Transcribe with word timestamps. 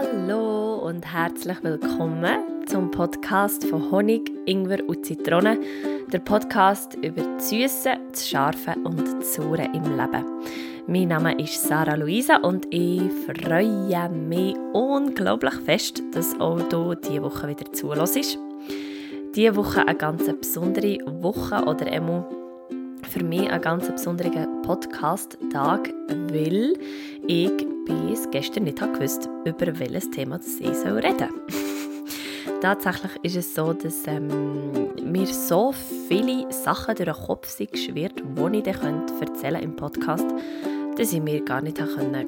Hallo 0.00 0.76
und 0.76 1.04
herzlich 1.12 1.62
willkommen 1.62 2.64
zum 2.66 2.90
Podcast 2.90 3.66
von 3.66 3.90
Honig, 3.90 4.32
Ingwer 4.46 4.78
und 4.88 5.04
Zitrone. 5.04 5.58
Der 6.10 6.20
Podcast 6.20 6.94
über 6.94 7.20
das 7.20 7.50
Süße, 7.50 7.98
das 8.10 8.26
Scharfe 8.26 8.76
und 8.82 8.98
das 8.98 9.34
Saure 9.34 9.68
im 9.74 9.98
Leben. 9.98 10.24
Mein 10.86 11.08
Name 11.08 11.38
ist 11.38 11.62
Sarah 11.64 11.96
Luisa 11.96 12.36
und 12.36 12.66
ich 12.70 13.02
freue 13.26 14.08
mich 14.08 14.56
unglaublich 14.72 15.54
fest, 15.66 16.02
dass 16.12 16.38
auch 16.40 16.62
du 16.70 16.94
diese 16.94 17.22
Woche 17.22 17.48
wieder 17.48 17.70
zulässt. 17.70 18.38
Diese 19.34 19.54
Woche 19.54 19.86
eine 19.86 19.98
ganz 19.98 20.24
besondere 20.24 20.96
Woche 21.20 21.62
oder 21.66 21.86
einmal 21.92 22.24
für 23.10 23.22
mich 23.22 23.50
ein 23.50 23.60
ganz 23.60 23.86
besonderer 23.86 24.46
Podcast-Tag, 24.62 25.92
weil 26.30 26.72
ich 27.26 27.69
bis 27.86 28.30
gestern 28.30 28.64
nicht 28.64 28.78
gewusst 28.78 29.28
über 29.44 29.78
welches 29.78 30.10
Thema 30.10 30.38
ich 30.38 30.66
reden 30.66 30.74
soll. 30.74 31.02
Tatsächlich 32.60 33.12
ist 33.22 33.36
es 33.36 33.54
so, 33.54 33.72
dass 33.72 34.06
ähm, 34.06 34.90
mir 35.02 35.26
so 35.26 35.72
viele 36.08 36.52
Sachen 36.52 36.94
durch 36.94 37.16
den 37.16 37.26
Kopf 37.26 37.48
sind 37.48 37.72
geschwirrt, 37.72 38.22
die 38.22 38.58
ich 38.58 38.76
dann 38.76 39.06
erzählen 39.20 39.62
im 39.62 39.76
Podcast, 39.76 40.26
dass 40.96 41.12
ich 41.12 41.22
mir 41.22 41.42
gar 41.42 41.62
nicht 41.62 41.80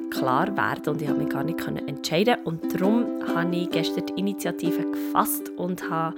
klar 0.09 0.55
werden 0.57 0.93
und 0.93 1.01
ich 1.01 1.07
habe 1.07 1.19
mich 1.19 1.29
gar 1.29 1.43
nicht 1.43 1.59
entscheiden 1.87 2.37
Und 2.45 2.73
darum 2.73 3.05
habe 3.35 3.55
ich 3.55 3.69
gestern 3.69 4.07
die 4.07 4.13
Initiative 4.19 4.89
gefasst 4.91 5.49
und 5.57 5.87
habe 5.89 6.15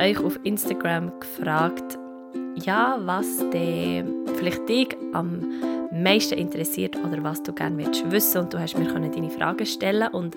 euch 0.00 0.18
auf 0.18 0.40
Instagram 0.42 1.12
gefragt, 1.20 1.98
ja, 2.56 2.98
was 3.04 3.38
de 3.50 4.04
vielleicht 4.36 4.68
dich 4.68 4.96
am 5.12 5.44
meisten 5.92 6.38
interessiert 6.38 6.96
oder 6.96 7.22
was 7.22 7.42
du 7.42 7.52
gerne 7.52 7.78
willst 7.78 8.10
wissen. 8.10 8.42
Und 8.42 8.54
du 8.54 8.58
hast 8.58 8.78
mir 8.78 8.86
deine 8.86 9.30
Fragen 9.30 9.66
stellen 9.66 10.08
und 10.08 10.34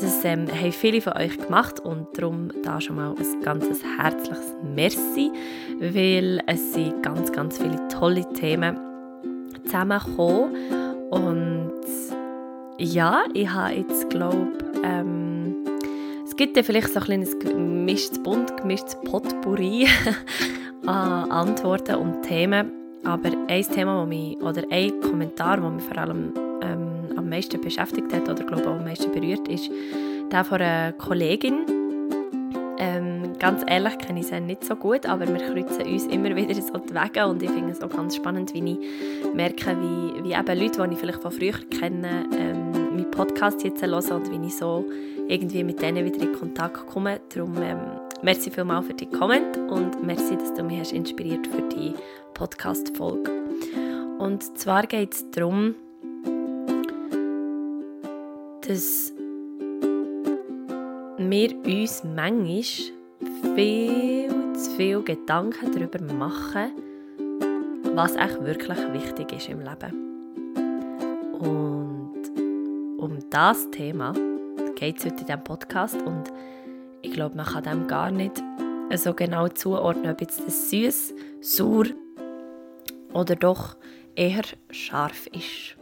das 0.00 0.24
ähm, 0.24 0.46
haben 0.48 0.72
viele 0.72 1.00
von 1.00 1.14
euch 1.14 1.38
gemacht. 1.38 1.80
Und 1.80 2.06
darum 2.14 2.50
da 2.64 2.80
schon 2.80 2.96
mal 2.96 3.14
ein 3.16 3.42
ganz 3.42 3.64
herzliches 3.98 4.54
Merci, 4.74 5.30
weil 5.80 6.42
es 6.46 6.72
sind 6.72 7.02
ganz, 7.02 7.32
ganz 7.32 7.58
viele 7.58 7.86
tolle 7.88 8.28
Themen 8.32 8.78
zusammengekommen. 9.64 10.54
Und 11.10 11.72
ja, 12.78 13.24
ich 13.34 13.48
habe 13.48 13.74
jetzt 13.74 14.10
glaube 14.10 14.52
ähm, 14.84 15.56
es 16.24 16.36
gibt 16.36 16.56
ja 16.56 16.62
vielleicht 16.62 16.92
so 16.92 17.00
ein 17.00 17.04
kleines 17.04 17.38
gemischtes 17.38 18.22
Bunt, 18.22 18.56
gemischtes 18.58 18.96
Potpourri 19.04 19.88
an 20.86 21.30
Antworten 21.30 21.96
und 21.96 22.22
Themen. 22.22 22.77
Aber 23.04 23.30
ein 23.48 23.62
Thema, 23.62 24.00
das 24.00 24.08
mich, 24.08 24.36
oder 24.40 24.62
ein 24.70 25.00
Kommentar, 25.00 25.60
der 25.60 25.70
mich 25.70 25.84
vor 25.84 25.98
allem 25.98 26.32
ähm, 26.62 27.16
am 27.16 27.28
meisten 27.28 27.60
beschäftigt 27.60 28.12
hat 28.12 28.28
oder 28.28 28.44
glaube 28.44 28.66
am 28.66 28.84
meisten 28.84 29.10
berührt, 29.12 29.48
ist 29.48 29.70
der 30.30 30.44
von 30.44 30.60
einer 30.60 30.92
Kollegin. 30.92 31.64
Ähm, 32.80 33.32
ganz 33.40 33.64
ehrlich 33.66 33.98
kenne 33.98 34.20
ich 34.20 34.28
sie 34.28 34.40
nicht 34.40 34.64
so 34.64 34.76
gut, 34.76 35.04
aber 35.04 35.26
wir 35.26 35.38
kreuzen 35.38 35.82
uns 35.82 36.06
immer 36.06 36.34
wieder 36.36 36.54
so 36.54 36.78
die 36.78 36.94
Wege 36.94 37.26
und 37.26 37.42
ich 37.42 37.50
finde 37.50 37.72
es 37.72 37.82
auch 37.82 37.90
ganz 37.90 38.14
spannend, 38.14 38.54
wie 38.54 38.72
ich 38.72 39.34
merke, 39.34 39.76
wie, 39.80 40.24
wie 40.24 40.32
eben 40.32 40.58
Leute, 40.60 40.86
die 40.86 40.94
ich 40.94 40.98
vielleicht 41.00 41.20
von 41.20 41.32
früher 41.32 41.58
kenne, 41.70 42.24
ähm, 42.38 42.70
meinen 42.70 43.10
Podcast 43.10 43.64
jetzt 43.64 43.82
hören 43.82 44.12
und 44.12 44.30
wie 44.30 44.46
ich 44.46 44.56
so 44.56 44.84
irgendwie 45.26 45.64
mit 45.64 45.82
denen 45.82 46.04
wieder 46.04 46.22
in 46.22 46.32
Kontakt 46.32 46.86
komme. 46.86 47.20
Darum 47.34 47.56
ähm, 47.60 47.78
merci 48.22 48.50
vielmals 48.50 48.86
für 48.86 48.94
die 48.94 49.06
Comment 49.06 49.56
und 49.56 50.02
merci, 50.04 50.36
dass 50.36 50.54
du 50.54 50.62
mich 50.62 50.78
hast 50.78 50.92
inspiriert 50.92 51.46
für 51.48 51.62
die 51.62 51.94
Podcast-Folge. 52.38 53.32
Und 54.20 54.56
zwar 54.56 54.86
geht 54.86 55.12
es 55.12 55.28
darum, 55.32 55.74
dass 58.64 59.12
wir 61.18 61.56
uns 61.64 62.04
manchmal 62.04 62.62
viel 63.56 64.54
zu 64.54 64.70
viel 64.76 65.02
Gedanken 65.02 65.72
darüber 65.72 66.00
machen, 66.14 66.70
was 67.94 68.14
echt 68.14 68.40
wirklich 68.44 68.78
wichtig 68.92 69.32
ist 69.32 69.48
im 69.48 69.58
Leben. 69.58 70.54
Und 71.40 72.22
um 72.98 73.18
das 73.30 73.68
Thema 73.72 74.12
geht 74.76 74.98
es 74.98 75.06
heute 75.06 75.16
in 75.16 75.26
diesem 75.26 75.42
Podcast 75.42 76.00
und 76.02 76.32
ich 77.02 77.10
glaube, 77.10 77.34
man 77.36 77.46
kann 77.46 77.64
dem 77.64 77.88
gar 77.88 78.12
nicht 78.12 78.40
so 78.94 79.12
genau 79.12 79.48
zuordnen, 79.48 80.12
ob 80.12 80.20
jetzt 80.20 80.40
das 80.46 80.70
süß, 80.70 81.14
sauer 81.40 81.86
oder 83.12 83.36
doch 83.36 83.76
eher 84.14 84.42
scharf 84.70 85.26
ist. 85.28 85.76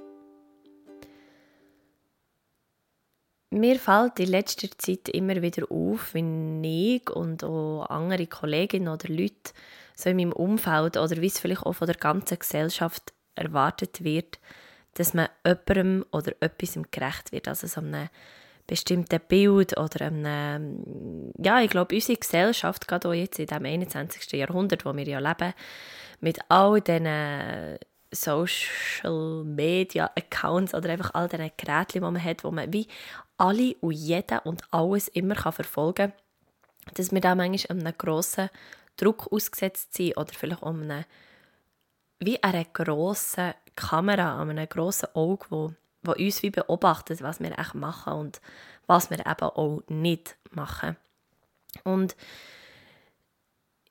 Mir 3.50 3.78
fällt 3.78 4.18
in 4.18 4.28
letzter 4.28 4.68
Zeit 4.76 5.08
immer 5.08 5.40
wieder 5.40 5.70
auf, 5.70 6.12
wenn 6.14 6.62
ich 6.62 7.08
und 7.08 7.44
auch 7.44 7.86
andere 7.88 8.26
Kolleginnen 8.26 8.88
oder 8.88 9.08
Leute 9.08 9.52
so 9.94 10.10
in 10.10 10.16
meinem 10.16 10.32
Umfeld 10.32 10.96
oder 10.96 11.20
wie 11.20 11.26
es 11.26 11.38
vielleicht 11.38 11.62
auch 11.62 11.72
von 11.72 11.86
der 11.86 11.96
ganzen 11.96 12.38
Gesellschaft 12.38 13.14
erwartet 13.34 14.04
wird, 14.04 14.38
dass 14.94 15.14
man 15.14 15.28
jemandem 15.46 16.04
oder 16.10 16.32
etwas 16.40 16.78
gerecht 16.90 17.32
wird. 17.32 17.48
Also 17.48 17.66
so 17.66 17.80
einem 17.80 18.08
bestimmten 18.66 19.20
Bild 19.28 19.76
oder 19.78 20.06
einem, 20.06 21.32
ja, 21.38 21.60
ich 21.60 21.70
glaube, 21.70 21.94
unsere 21.94 22.18
Gesellschaft, 22.18 22.88
gerade 22.88 23.08
auch 23.08 23.12
jetzt 23.12 23.38
in 23.38 23.46
dem 23.46 23.64
21. 23.64 24.32
Jahrhundert, 24.32 24.84
wo 24.84 24.94
wir 24.94 25.04
ja 25.06 25.18
leben, 25.18 25.54
mit 26.20 26.38
all 26.48 26.80
diesen 26.80 27.78
Social 28.12 29.44
Media 29.44 30.10
Accounts 30.16 30.74
oder 30.74 30.90
einfach 30.90 31.14
all 31.14 31.28
diesen 31.28 31.50
Geräten, 31.56 31.92
die 31.92 32.00
man 32.00 32.22
hat, 32.22 32.44
wo 32.44 32.50
man 32.50 32.72
wie 32.72 32.88
alle 33.38 33.74
und 33.80 33.92
jeder 33.92 34.46
und 34.46 34.62
alles 34.70 35.08
immer 35.08 35.34
kann 35.34 35.52
verfolgen 35.52 36.12
kann, 36.12 36.94
dass 36.94 37.12
wir 37.12 37.20
da 37.20 37.34
manchmal 37.34 37.78
einem 37.78 37.98
grossen 37.98 38.48
Druck 38.96 39.30
ausgesetzt 39.30 39.94
sind 39.94 40.16
oder 40.16 40.32
vielleicht 40.32 40.62
um 40.62 40.82
eine, 40.82 41.04
wie 42.18 42.42
eine 42.42 42.64
grosse 42.64 43.54
Kamera, 43.74 44.40
an 44.40 44.50
einem 44.50 44.68
grossen 44.68 45.08
Auge, 45.14 45.46
wo 45.50 45.74
wo 46.06 46.12
uns 46.12 46.42
wie 46.42 46.50
beobachtet, 46.50 47.22
was 47.22 47.40
wir 47.40 47.58
echt 47.58 47.74
machen 47.74 48.12
und 48.14 48.40
was 48.86 49.10
wir 49.10 49.20
eben 49.20 49.42
auch 49.42 49.82
nicht 49.88 50.36
machen. 50.50 50.96
Und 51.84 52.16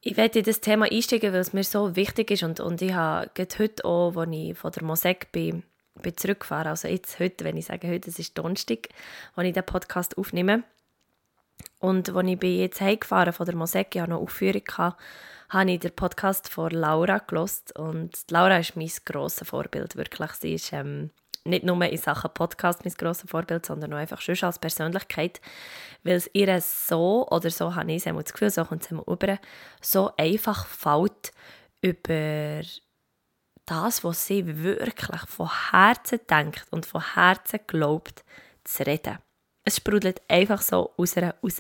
ich 0.02 0.18
werde 0.18 0.40
in 0.40 0.46
das 0.46 0.62
Thema 0.62 0.86
einsteigen, 0.86 1.34
weil 1.34 1.40
es 1.40 1.54
mir 1.54 1.64
so 1.64 1.96
wichtig 1.96 2.32
ist 2.32 2.44
und, 2.44 2.60
und 2.60 2.82
ich 2.82 2.94
habe 2.94 3.30
heute 3.58 3.86
auch, 3.86 4.16
als 4.16 4.30
ich 4.32 4.58
von 4.58 4.72
der 4.72 4.84
Mosek 4.84 5.32
bin, 5.32 5.64
bin 6.02 6.16
zurückgefahren, 6.16 6.68
also 6.68 6.88
jetzt 6.88 7.20
heute, 7.20 7.44
wenn 7.44 7.58
ich 7.58 7.66
sage 7.66 7.88
heute, 7.88 8.10
es 8.10 8.20
ist 8.20 8.38
Donnerstag, 8.38 8.90
als 9.36 9.48
ich 9.48 9.54
den 9.54 9.66
Podcast 9.66 10.18
aufnehme. 10.18 10.64
Und 11.80 12.16
als 12.16 12.28
ich 12.28 12.40
bin 12.40 12.60
jetzt 12.60 12.82
heimgefahren 12.82 13.34
von 13.34 13.46
der 13.46 13.56
Mosek, 13.56 13.96
ich 13.96 14.02
hatte 14.02 14.12
noch 14.12 14.22
Aufführung, 14.22 14.64
habe 15.50 15.72
ich 15.72 15.80
den 15.80 15.96
Podcast 15.96 16.50
von 16.50 16.72
Laura 16.72 17.20
gelost 17.20 17.78
und 17.78 18.12
Laura 18.30 18.58
ist 18.58 18.76
mein 18.76 18.92
grosses 19.06 19.48
Vorbild, 19.48 19.96
wirklich. 19.96 20.32
Sie 20.32 20.54
ist 20.54 20.74
ähm, 20.74 21.12
nicht 21.46 21.64
nur 21.64 21.82
in 21.86 21.98
Sachen 21.98 22.32
Podcast 22.34 22.84
mein 22.84 22.94
grosses 22.94 23.30
Vorbild, 23.30 23.66
sondern 23.66 23.94
auch 23.94 23.98
einfach 23.98 24.22
schon 24.22 24.36
als 24.42 24.60
Persönlichkeit, 24.60 25.40
weil 26.04 26.16
es 26.16 26.30
ihr 26.34 26.60
so, 26.62 27.28
oder 27.30 27.50
so 27.50 27.76
habe 27.76 27.92
ich 27.94 28.04
das 28.04 28.34
Gefühl, 28.34 28.50
so 28.50 28.66
kommt 28.66 28.84
es 28.84 28.92
über, 28.92 29.40
so 29.82 30.12
einfach 30.18 30.66
fällt, 30.66 31.32
über 31.82 32.62
das, 33.66 34.04
was 34.04 34.28
sie 34.28 34.64
wirklich 34.64 35.22
von 35.28 35.50
Herzen 35.72 36.20
denkt 36.30 36.66
und 36.72 36.86
von 36.86 37.14
Herzen 37.16 37.60
glaubt, 37.68 38.24
zu 38.64 38.86
reden. 38.86 39.18
Es 39.68 39.78
sprudelt 39.78 40.22
einfach 40.28 40.62
so 40.62 40.92
aus 40.96 41.18
raus. 41.18 41.58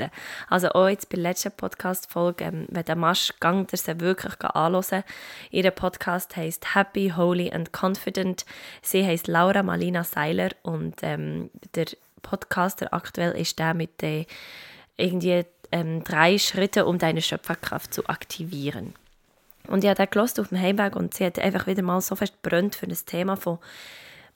Also 0.47 0.69
auch 0.69 0.87
jetzt 0.87 1.09
bei 1.09 1.15
der 1.15 1.23
letzten 1.23 1.51
Podcast-Folge, 1.51 2.43
ähm, 2.43 2.67
wenn 2.69 2.85
der 2.85 2.95
Masch 2.95 3.33
gang, 3.39 3.67
der 3.67 3.79
sie 3.79 3.99
wirklich 3.99 4.39
anhören 4.41 5.03
Ihr 5.49 5.71
Podcast 5.71 6.35
heisst 6.35 6.75
Happy, 6.75 7.13
Holy 7.15 7.51
and 7.51 7.71
Confident. 7.73 8.45
Sie 8.83 9.03
heisst 9.03 9.27
Laura 9.27 9.63
Malina 9.63 10.03
Seiler 10.03 10.51
und 10.61 10.97
ähm, 11.01 11.49
der 11.73 11.87
Podcaster 12.21 12.93
aktuell 12.93 13.31
ist 13.31 13.57
der 13.57 13.73
mit 13.73 14.01
den 14.03 14.27
irgendwie 14.97 15.43
ähm, 15.71 16.03
drei 16.03 16.37
Schritten, 16.37 16.83
um 16.83 16.99
deine 16.99 17.23
Schöpferkraft 17.23 17.91
zu 17.91 18.07
aktivieren. 18.07 18.93
Und 19.67 19.83
ich 19.83 19.89
habe 19.89 19.97
den 19.97 20.11
gelost 20.11 20.39
auf 20.39 20.49
dem 20.49 20.59
Heimweg 20.59 20.95
und 20.95 21.15
sie 21.15 21.25
hat 21.25 21.39
einfach 21.39 21.65
wieder 21.65 21.81
mal 21.81 22.01
so 22.01 22.15
fest 22.15 22.41
brennt 22.43 22.75
für 22.75 22.87
das 22.87 23.05
Thema 23.05 23.35
von 23.35 23.57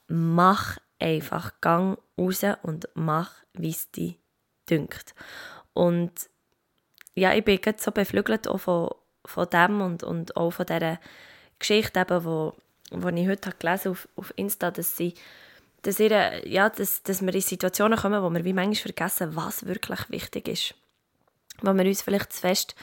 mach 0.08 0.78
einfach, 1.00 1.60
gang 1.60 1.98
raus 2.18 2.44
und 2.62 2.88
mach 2.94 3.32
wie 3.54 3.70
es 3.70 3.90
dir 3.90 4.14
dünkt. 4.68 5.14
Und 5.72 6.12
ja, 7.14 7.34
ich 7.34 7.44
bin 7.44 7.58
jetzt 7.64 7.84
so 7.84 7.90
beflügelt 7.90 8.48
auch 8.48 8.58
von, 8.58 8.90
von 9.24 9.48
dem 9.50 9.80
und, 9.80 10.02
und 10.02 10.36
auch 10.36 10.50
von 10.50 10.66
dieser 10.66 11.00
Geschichte, 11.58 12.00
eben, 12.00 12.24
wo, 12.24 12.54
wo 12.90 13.08
ich 13.08 13.28
heute 13.28 13.50
gelesen 13.58 13.84
habe 13.84 13.90
auf, 13.90 14.08
auf 14.16 14.32
Insta, 14.36 14.70
dass 14.70 14.96
sie 14.96 15.14
dass, 15.82 15.98
ihre, 15.98 16.46
ja, 16.46 16.68
dass, 16.68 17.02
dass 17.02 17.22
wir 17.22 17.34
in 17.34 17.40
Situationen 17.40 17.98
kommen, 17.98 18.22
wo 18.22 18.30
wir 18.30 18.44
wie 18.44 18.52
manchmal 18.52 18.92
vergessen, 18.92 19.34
was 19.34 19.66
wirklich 19.66 20.10
wichtig 20.10 20.48
ist. 20.48 20.74
Wo 21.62 21.72
wir 21.72 21.84
uns 21.84 22.02
vielleicht 22.02 22.32
zu 22.34 22.40
fest 22.40 22.74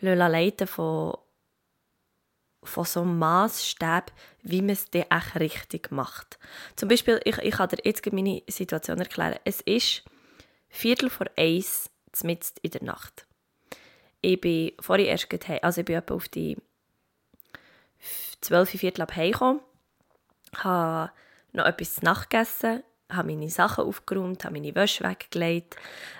leiten 0.00 0.66
von, 0.66 1.16
von 2.66 2.84
so 2.84 3.02
einem 3.02 3.18
Maßstab, 3.18 4.12
wie 4.42 4.60
man 4.60 4.70
es 4.70 4.90
dann 4.90 5.02
echt 5.10 5.36
richtig 5.36 5.90
macht. 5.90 6.38
Zum 6.76 6.88
Beispiel, 6.88 7.20
ich, 7.24 7.38
ich 7.38 7.54
kann 7.54 7.68
dir 7.68 7.78
jetzt 7.84 8.12
meine 8.12 8.42
Situation 8.48 8.98
erklären. 8.98 9.38
Es 9.44 9.60
ist 9.62 10.04
Viertel 10.68 11.10
vor 11.10 11.26
eins, 11.36 11.90
mitten 12.22 12.54
in 12.62 12.70
der 12.70 12.82
Nacht. 12.82 13.26
Ich 14.20 14.40
bin 14.40 14.72
vorhin 14.80 15.06
erst 15.06 15.28
heim, 15.48 15.58
also 15.62 15.80
ich 15.80 15.84
bin 15.84 15.96
etwa 15.96 16.14
auf 16.14 16.28
die 16.28 16.56
12, 18.40 18.70
Viertel 18.70 19.02
ab 19.02 19.14
heimgekommen, 19.14 19.60
habe 20.56 21.12
noch 21.52 21.66
etwas 21.66 21.96
zu 21.96 22.04
Nacht 22.04 22.30
gegessen, 22.30 22.82
habe 23.10 23.28
meine 23.28 23.50
Sachen 23.50 23.84
aufgeräumt, 23.84 24.44
habe 24.44 24.54
meine 24.54 24.74
Wäsche 24.74 25.04
weggelegt, 25.04 25.76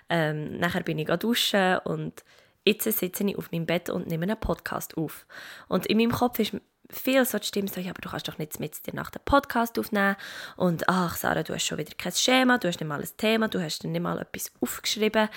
ähm, 0.09 0.59
nachher 0.59 0.83
bin 0.83 0.99
ich 0.99 1.09
duschen 1.09 1.79
und 1.79 2.25
jetzt 2.67 2.85
sitze 2.85 3.25
ich 3.25 3.39
auf 3.39 3.53
meinem 3.53 3.67
Bett 3.67 3.89
und 3.89 4.09
nehme 4.09 4.25
einen 4.25 4.39
Podcast 4.39 4.97
auf. 4.97 5.27
Und 5.69 5.87
in 5.87 5.99
meinem 5.99 6.13
Kopf 6.13 6.39
ist 6.39 6.57
viel 6.91 7.25
so 7.25 7.39
die 7.39 7.47
Stimme 7.47 7.69
so, 7.69 7.81
ja, 7.81 7.91
aber 7.91 8.01
du 8.01 8.09
kannst 8.09 8.29
doch 8.29 8.39
nicht 8.39 8.61
mit 8.61 8.87
dir 8.87 8.95
nach 8.95 9.11
dem 9.11 9.23
Podcast 9.25 9.79
aufnehmen 9.79 10.17
und 10.57 10.89
ach, 10.89 11.17
Sarah, 11.17 11.43
du 11.43 11.55
hast 11.55 11.67
schon 11.67 11.79
wieder 11.79 11.95
kein 11.97 12.13
Schema, 12.13 12.59
du 12.59 12.69
hast 12.69 12.81
nicht 12.81 12.89
mal 12.89 13.01
ein 13.01 13.09
Thema, 13.17 13.49
du 13.49 13.61
hast 13.63 13.85
nicht 13.85 14.01
mal 14.01 14.21
etwas 14.21 14.53
aufgeschrieben. 14.61 15.29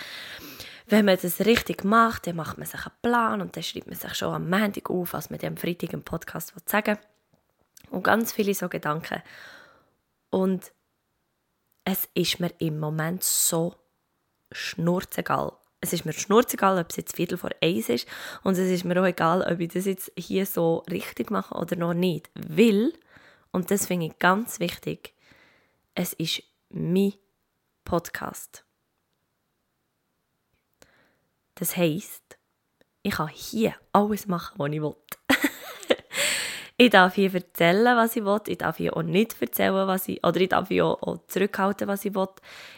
Wenn 0.87 1.05
man 1.05 1.17
das 1.21 1.39
richtig 1.41 1.83
macht, 1.83 2.27
dann 2.27 2.35
macht 2.35 2.57
man 2.57 2.67
sich 2.67 2.85
einen 2.85 2.95
Plan 3.01 3.41
und 3.41 3.55
dann 3.55 3.63
schreibt 3.63 3.87
man 3.87 3.95
sich 3.95 4.13
schon 4.15 4.33
am 4.33 4.49
Montag 4.49 4.89
auf, 4.89 5.13
was 5.13 5.29
man 5.29 5.39
am 5.43 5.57
Freitag 5.57 5.93
im 5.93 6.03
Podcast 6.03 6.53
sagen 6.65 6.97
will. 6.97 7.91
Und 7.91 8.03
ganz 8.03 8.31
viele 8.31 8.53
so 8.53 8.69
Gedanken. 8.69 9.21
Und 10.29 10.71
es 11.85 12.07
ist 12.13 12.39
mir 12.39 12.51
im 12.59 12.79
Moment 12.79 13.23
so 13.23 13.75
schnurzegal, 14.51 15.53
es 15.81 15.93
ist 15.93 16.05
mir 16.05 16.13
schnurzegal, 16.13 16.77
ob 16.77 16.89
es 16.89 16.97
jetzt 16.97 17.15
Viertel 17.15 17.37
vor 17.37 17.51
eins 17.61 17.89
ist 17.89 18.07
und 18.43 18.53
es 18.53 18.69
ist 18.69 18.83
mir 18.83 18.99
auch 19.01 19.05
egal, 19.05 19.41
ob 19.41 19.59
ich 19.59 19.71
das 19.71 19.85
jetzt 19.85 20.11
hier 20.17 20.45
so 20.45 20.83
richtig 20.89 21.31
mache 21.31 21.55
oder 21.55 21.75
noch 21.75 21.93
nicht. 21.93 22.29
Weil, 22.35 22.93
und 23.51 23.71
das 23.71 23.87
finde 23.87 24.07
ich 24.07 24.19
ganz 24.19 24.59
wichtig, 24.59 25.13
es 25.95 26.13
ist 26.13 26.43
mein 26.69 27.13
Podcast. 27.85 28.65
Das 31.55 31.75
heisst, 31.75 32.37
ich 33.03 33.13
kann 33.13 33.27
hier 33.29 33.75
alles 33.91 34.27
machen, 34.27 34.55
was 34.57 34.71
ich 34.71 34.81
will. 34.81 34.95
Ich 36.81 36.91
darf 36.91 37.15
hier 37.15 37.33
erzählen, 37.33 37.97
was 37.97 38.15
ich 38.15 38.23
will. 38.23 38.39
Ich 38.47 38.59
darf 38.59 38.77
hier 38.77 38.95
auch 38.95 39.03
nicht 39.03 39.35
erzählen, 39.41 39.85
was 39.85 40.07
ich 40.07 40.23
Oder 40.23 40.39
ich 40.39 40.47
darf 40.47 40.69
hier 40.69 40.85
auch, 40.85 41.01
auch 41.01 41.17
zurückhalten, 41.27 41.89
was 41.89 42.05
ich 42.05 42.15
will. 42.15 42.29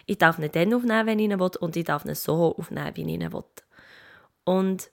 Ich 0.08 0.18
darf 0.18 0.40
nicht 0.40 0.56
dann 0.56 0.74
aufnehmen, 0.74 1.06
wenn 1.06 1.20
ich 1.20 1.26
ihn 1.26 1.40
will. 1.40 1.52
Und 1.60 1.76
ich 1.76 1.84
darf 1.84 2.04
ihn 2.06 2.16
so 2.16 2.56
aufnehmen, 2.58 2.96
wie 2.96 3.02
ich 3.02 3.08
ihn 3.08 3.32
will. 3.32 3.44
Und 4.44 4.90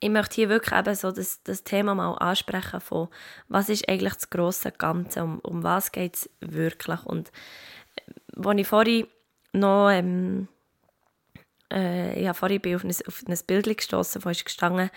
ich 0.00 0.10
möchte 0.10 0.34
hier 0.34 0.48
wirklich 0.48 0.76
eben 0.76 0.94
so 0.96 1.12
das, 1.12 1.40
das 1.44 1.62
Thema 1.62 1.94
mal 1.94 2.14
ansprechen 2.14 2.80
von, 2.80 3.10
was 3.46 3.68
ist 3.68 3.88
eigentlich 3.88 4.14
das 4.14 4.28
grosse 4.28 4.72
Ganze, 4.72 5.22
um, 5.22 5.38
um 5.38 5.62
was 5.62 5.92
geht 5.92 6.16
es 6.16 6.30
wirklich. 6.40 7.00
Und 7.06 7.30
äh, 7.94 8.44
als 8.44 8.58
ich 8.58 8.66
vorhin 8.66 9.06
noch, 9.52 9.90
ähm, 9.90 10.48
äh, 11.72 12.20
ja, 12.20 12.34
vorhin 12.34 12.60
bin 12.60 12.74
auf 12.74 12.82
ein, 12.82 12.90
auf 13.06 13.22
ein 13.24 13.38
Bild 13.46 13.76
gestoßen, 13.76 14.24
wo 14.24 14.30
ist 14.30 14.44
gestanden, 14.44 14.90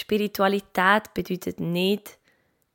Spiritualität 0.00 1.14
bedeutet 1.14 1.60
nicht, 1.60 2.18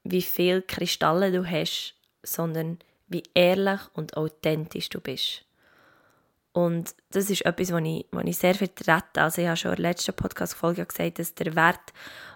wie 0.04 0.22
viel 0.22 0.62
Kristalle 0.62 1.32
du 1.32 1.46
hast, 1.46 1.96
sondern 2.24 2.80
wie 3.08 3.24
ehrlich 3.34 3.82
und 3.94 4.16
authentisch 4.18 4.90
du 4.90 5.00
bist. 5.02 5.44
Und 6.54 6.96
das 7.12 7.30
ist 7.30 7.46
etwas, 7.46 7.72
was 7.72 7.84
ich, 7.84 8.06
was 8.12 8.24
ich 8.26 8.38
sehr 8.38 8.56
vertrete. 8.56 9.22
Also 9.22 9.42
ich 9.42 9.48
habe 9.48 9.58
schon 9.58 9.72
in 9.72 9.82
der 9.82 9.92
letzten 9.92 10.14
Podcast-Folge 10.14 10.86
gesagt, 10.86 11.20
dass 11.20 11.36
der 11.36 11.56
Wert 11.56 11.92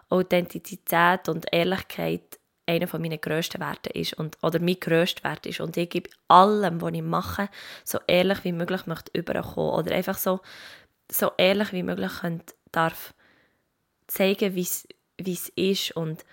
Authentizität 0.09 1.29
und 1.29 1.45
Ehrlichkeit 1.51 2.39
einer 2.65 2.99
meiner 2.99 3.17
grössten 3.17 3.61
Werte 3.61 3.89
ist 3.91 4.13
und, 4.13 4.37
oder 4.43 4.59
mein 4.59 4.79
grösster 4.79 5.23
Wert 5.23 5.45
ist. 5.45 5.59
Und 5.59 5.77
ich 5.77 5.89
gebe 5.89 6.09
allem, 6.27 6.81
was 6.81 6.93
ich 6.93 7.01
mache, 7.01 7.49
so 7.83 7.99
ehrlich 8.07 8.43
wie 8.43 8.51
möglich 8.51 8.85
möchte 8.85 9.17
überkommen 9.17 9.73
oder 9.73 9.95
einfach 9.95 10.17
so, 10.17 10.41
so 11.11 11.31
ehrlich 11.37 11.71
wie 11.73 11.83
möglich 11.83 12.11
könnt, 12.21 12.55
darf 12.71 13.13
zeigen, 14.09 14.55
wie 14.55 14.61
es 14.61 15.49
ist. 15.55 15.91
Und, 15.91 16.25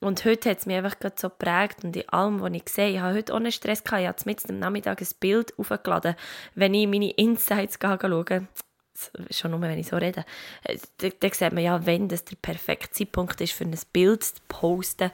und 0.00 0.24
heute 0.24 0.50
hat 0.50 0.58
es 0.58 0.66
mich 0.66 0.76
einfach 0.76 0.96
so 1.16 1.28
geprägt 1.28 1.84
und 1.84 1.96
in 1.96 2.08
allem, 2.08 2.40
was 2.40 2.52
ich 2.52 2.68
sehe, 2.68 2.90
ich 2.90 3.00
habe 3.00 3.14
heute 3.14 3.32
ohne 3.32 3.52
Stress 3.52 3.82
gehabt, 3.82 4.02
ich 4.02 4.08
habe 4.08 4.18
mit 4.26 4.48
am 4.48 4.58
Nachmittag 4.58 5.00
ein 5.00 5.08
Bild 5.20 5.58
aufgeladen, 5.58 6.14
wenn 6.54 6.74
ich 6.74 6.86
meine 6.86 7.10
Insights 7.12 7.78
schaue, 7.80 8.48
schon 9.30 9.50
nur, 9.50 9.60
wenn 9.60 9.78
ich 9.78 9.88
so 9.88 9.96
rede, 9.96 10.24
äh, 10.62 10.78
dann 10.98 11.12
da 11.20 11.28
sieht 11.28 11.52
man 11.52 11.64
ja, 11.64 11.84
wenn 11.86 12.08
das 12.08 12.24
der 12.24 12.36
perfekte 12.36 12.90
Zeitpunkt 12.90 13.40
ist, 13.40 13.52
für 13.52 13.64
ein 13.64 13.76
Bild 13.92 14.22
zu 14.22 14.34
posten 14.48 15.10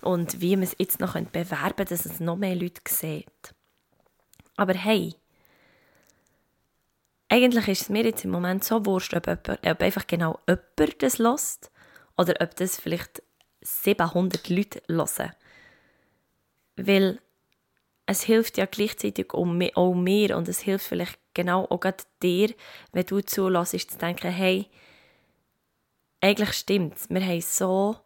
und 0.00 0.40
wie 0.40 0.56
man 0.56 0.64
es 0.64 0.74
jetzt 0.78 1.00
noch 1.00 1.14
bewerben 1.14 1.76
könnte, 1.76 1.84
dass 1.84 2.06
es 2.06 2.20
noch 2.20 2.36
mehr 2.36 2.56
Leute 2.56 2.80
sehen. 2.88 3.24
Aber 4.56 4.74
hey, 4.74 5.14
eigentlich 7.30 7.68
ist 7.68 7.82
es 7.82 7.88
mir 7.88 8.04
jetzt 8.04 8.24
im 8.24 8.32
Moment 8.32 8.64
so 8.64 8.84
wurscht, 8.84 9.14
ob, 9.14 9.28
ob, 9.28 9.48
ob 9.48 9.80
einfach 9.80 10.06
genau 10.06 10.40
jemand 10.48 11.02
das 11.02 11.18
lässt 11.18 11.70
oder 12.16 12.34
ob 12.40 12.54
das 12.56 12.78
vielleicht 12.78 13.22
700 13.62 14.48
Leute 14.48 14.82
hören. 14.88 15.32
Weil 16.76 17.20
es 18.06 18.22
hilft 18.22 18.58
ja 18.58 18.66
gleichzeitig 18.66 19.32
auch 19.32 19.44
mir 19.44 20.36
und 20.36 20.48
es 20.48 20.58
hilft 20.60 20.86
vielleicht 20.86 21.18
genau 21.32 21.66
auch 21.66 21.80
dir, 22.20 22.52
wenn 22.92 23.06
du 23.06 23.20
zulässt, 23.20 23.92
zu 23.92 23.98
denken, 23.98 24.32
hey, 24.32 24.66
eigentlich 26.20 26.52
stimmt 26.54 26.96
es, 26.96 27.08
wir 27.08 27.24
haben 27.24 27.40
so 27.40 27.96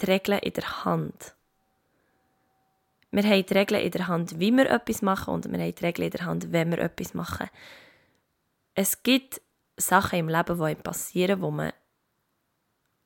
die 0.00 0.06
Regeln 0.06 0.40
in 0.40 0.52
der 0.52 0.84
Hand. 0.84 1.36
Wir 3.12 3.24
haben 3.24 3.44
die 3.44 3.54
Regeln 3.54 3.82
in 3.82 3.90
der 3.90 4.08
Hand, 4.08 4.40
wie 4.40 4.50
wir 4.50 4.70
etwas 4.70 5.02
machen 5.02 5.34
und 5.34 5.52
wir 5.52 5.60
haben 5.60 5.74
die 5.74 5.84
Regeln 5.84 6.06
in 6.06 6.10
der 6.10 6.24
Hand, 6.24 6.50
wenn 6.50 6.70
wir 6.70 6.78
etwas 6.78 7.12
machen. 7.12 7.50
Es 8.74 9.02
gibt 9.02 9.42
Sachen 9.76 10.18
im 10.18 10.28
Leben, 10.30 10.56
die 10.56 10.64
einem 10.64 10.82
passieren, 10.82 11.42
wo 11.42 11.50
man, 11.50 11.72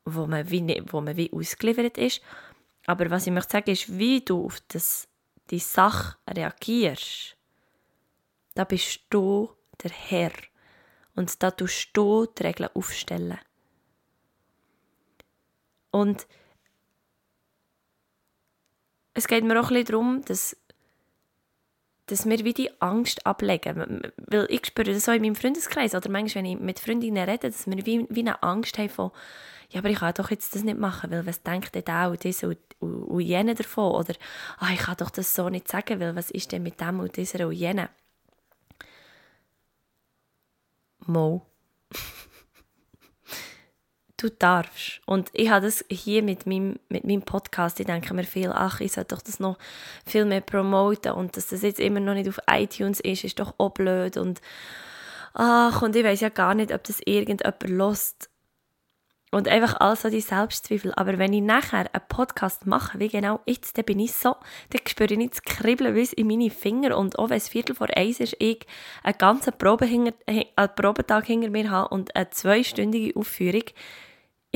wo 0.04 0.26
man, 0.26 0.48
wie, 0.48 0.82
wo 0.86 1.00
man 1.00 1.16
wie 1.16 1.32
ausgeliefert 1.32 1.98
ist. 1.98 2.22
Aber 2.86 3.10
was 3.10 3.26
ich 3.26 3.32
möchte 3.32 3.52
sagen, 3.52 3.70
ist, 3.70 3.98
wie 3.98 4.20
du 4.20 4.46
auf 4.46 4.60
das, 4.68 5.08
die 5.50 5.58
Sache 5.58 6.16
reagierst. 6.30 7.36
Da 8.54 8.62
bist 8.62 9.00
du 9.10 9.50
der 9.82 9.90
Herr. 9.90 10.32
Und 11.16 11.42
da 11.42 11.50
tust 11.50 11.90
du 11.94 12.26
die 12.26 12.44
Regeln 12.44 12.70
aufstellen. 12.74 13.40
Und 15.90 16.28
es 19.16 19.26
geht 19.26 19.44
mir 19.44 19.58
auch 19.58 19.70
ein 19.70 19.84
darum, 19.84 20.22
dass, 20.26 20.56
dass 22.06 22.26
wir 22.26 22.44
wie 22.44 22.52
die 22.52 22.70
Angst 22.80 23.26
ablegen. 23.26 24.02
Weil 24.18 24.46
ich 24.50 24.66
spüre 24.66 24.92
das 24.92 25.08
auch 25.08 25.14
in 25.14 25.22
meinem 25.22 25.34
Freundeskreis 25.34 25.94
oder 25.94 26.10
manchmal, 26.10 26.44
wenn 26.44 26.50
ich 26.52 26.60
mit 26.60 26.78
Freundinnen 26.78 27.28
rede, 27.28 27.48
dass 27.48 27.66
wir 27.66 27.86
wie, 27.86 28.06
wie 28.10 28.20
eine 28.20 28.42
Angst 28.42 28.78
haben 28.78 28.90
von 28.90 29.10
ja, 29.70 29.80
aber 29.80 29.90
ich 29.90 29.98
kann 29.98 30.14
doch 30.14 30.30
jetzt 30.30 30.54
das 30.54 30.62
nicht 30.62 30.78
machen, 30.78 31.10
weil 31.10 31.26
was 31.26 31.42
denkt 31.42 31.74
denn 31.74 31.84
da 31.84 32.06
und 32.06 32.24
das 32.24 32.44
und, 32.44 32.56
und, 32.78 33.02
und 33.02 33.20
jene 33.20 33.56
davon? 33.56 33.96
Oder 33.96 34.14
ah, 34.58 34.70
ich 34.72 34.78
kann 34.78 34.96
doch 34.96 35.10
das 35.10 35.34
so 35.34 35.48
nicht 35.48 35.66
sagen, 35.66 35.98
weil 35.98 36.14
was 36.14 36.30
ist 36.30 36.52
denn 36.52 36.62
mit 36.62 36.80
dem 36.80 37.00
und 37.00 37.16
dieser 37.16 37.48
und 37.48 37.52
jene? 37.54 37.88
Mo 41.06 41.44
du 44.16 44.30
darfst. 44.30 45.00
Und 45.06 45.30
ich 45.32 45.50
habe 45.50 45.66
das 45.66 45.84
hier 45.90 46.22
mit 46.22 46.46
meinem, 46.46 46.78
mit 46.88 47.04
meinem 47.04 47.22
Podcast, 47.22 47.80
ich 47.80 47.86
denke 47.86 48.14
mir 48.14 48.24
viel, 48.24 48.50
ach, 48.52 48.80
ich 48.80 48.92
sollte 48.92 49.14
doch 49.14 49.22
das 49.22 49.40
noch 49.40 49.58
viel 50.04 50.24
mehr 50.24 50.40
promoten 50.40 51.12
und 51.12 51.36
dass 51.36 51.48
das 51.48 51.62
jetzt 51.62 51.80
immer 51.80 52.00
noch 52.00 52.14
nicht 52.14 52.28
auf 52.28 52.40
iTunes 52.50 53.00
ist, 53.00 53.24
ist 53.24 53.38
doch 53.38 53.54
auch 53.58 53.70
blöd 53.70 54.16
und 54.16 54.40
ach, 55.34 55.82
und 55.82 55.94
ich 55.96 56.04
weiß 56.04 56.20
ja 56.20 56.30
gar 56.30 56.54
nicht, 56.54 56.72
ob 56.72 56.84
das 56.84 57.00
irgendjemand 57.04 57.68
lost 57.68 58.30
und 59.32 59.48
einfach 59.48 59.80
all 59.80 59.96
so 59.96 60.08
die 60.08 60.20
Selbstzweifel. 60.20 60.94
Aber 60.94 61.18
wenn 61.18 61.32
ich 61.32 61.42
nachher 61.42 61.92
einen 61.92 62.08
Podcast 62.08 62.66
mache, 62.66 62.98
wie 62.98 63.08
genau 63.08 63.40
jetzt, 63.44 63.76
dann 63.76 63.84
bin 63.84 64.00
ich 64.00 64.12
so, 64.12 64.36
dann 64.70 64.80
spüre 64.86 65.12
ich 65.12 65.18
nicht 65.18 65.34
das 65.34 65.42
Kribbeln 65.42 65.94
bis 65.94 66.12
in 66.12 66.28
meine 66.28 66.48
Finger. 66.48 66.96
Und 66.96 67.18
auch 67.18 67.28
wenn 67.28 67.36
es 67.36 67.48
Viertel 67.48 67.74
vor 67.74 67.88
eins 67.94 68.20
ist, 68.20 68.36
ich 68.38 68.66
einen 69.02 69.18
ganzen 69.18 69.52
Probe 69.58 69.84
hinter, 69.84 70.14
einen 70.26 70.74
Probetag 70.74 71.26
hinter 71.26 71.50
mir 71.50 71.70
habe 71.70 71.88
und 71.88 72.14
eine 72.16 72.30
zweistündige 72.30 73.18
Aufführung, 73.18 73.64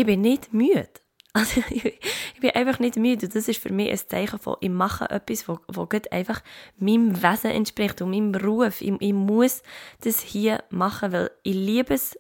ich 0.01 0.07
bin 0.07 0.23
nicht 0.23 0.53
müde. 0.53 0.89
Also 1.33 1.63
ich, 1.71 2.01
bin 2.41 2.51
einfach 2.51 2.81
nicht 2.81 2.97
müde. 2.97 3.27
Und 3.27 3.37
das 3.37 3.47
ist 3.47 3.63
für 3.63 3.73
mich 3.73 3.89
ein 3.89 3.99
Zeichen 3.99 4.41
von, 4.41 4.57
ich 4.61 4.69
mache 4.69 5.09
etwas, 5.11 5.47
wo, 5.47 5.61
wo 5.69 5.87
einfach 6.11 6.43
meinem 6.77 7.23
Wesen 7.23 7.53
entspricht 7.53 8.03
und 8.03 8.11
meinem 8.11 8.33
Beruf. 8.33 8.81
Ich, 8.81 8.93
ich 8.99 9.13
muss 9.13 9.63
das 10.01 10.21
hier 10.21 10.65
machen, 10.71 11.13
weil 11.13 11.31
ich 11.45 11.55
liebe 11.55 11.95
es, 11.95 12.19